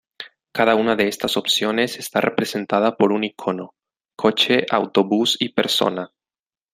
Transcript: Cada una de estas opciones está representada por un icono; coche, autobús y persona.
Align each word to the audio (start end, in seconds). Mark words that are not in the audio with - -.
Cada 0.51 0.73
una 0.73 0.95
de 0.95 1.07
estas 1.07 1.37
opciones 1.37 1.99
está 1.99 2.21
representada 2.21 2.97
por 2.97 3.11
un 3.11 3.23
icono; 3.23 3.75
coche, 4.15 4.65
autobús 4.71 5.37
y 5.39 5.49
persona. 5.49 6.11